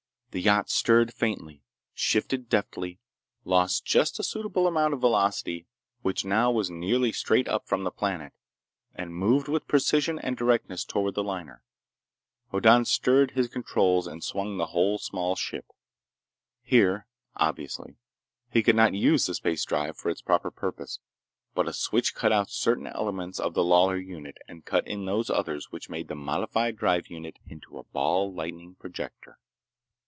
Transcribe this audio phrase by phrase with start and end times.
[0.31, 1.61] The yacht stirred faintly,
[1.93, 3.01] shifted deftly,
[3.43, 9.13] lost just a suitable amount of velocity—which now was nearly straight up from the planet—and
[9.13, 11.63] moved with precision and directness toward the liner.
[12.49, 15.65] Hoddan stirred his controls and swung the whole small ship.
[16.61, 17.97] Here, obviously,
[18.49, 20.99] he could not use the space drive for its proper purpose.
[21.53, 25.29] But a switch cut out certain elements of the Lawlor unit and cut in those
[25.29, 29.37] others which made the modified drive unit into a ball lightning projector.